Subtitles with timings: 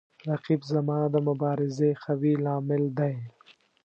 [0.29, 3.15] رقیب زما د مبارزې قوي لامل دی